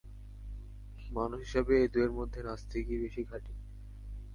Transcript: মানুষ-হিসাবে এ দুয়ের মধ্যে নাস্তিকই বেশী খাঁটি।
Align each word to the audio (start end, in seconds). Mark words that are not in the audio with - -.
মানুষ-হিসাবে 1.11 1.73
এ 1.77 1.93
দুয়ের 1.93 2.11
মধ্যে 2.11 2.39
নাস্তিকই 2.43 2.97
বেশী 3.03 3.21
খাঁটি। 3.23 3.53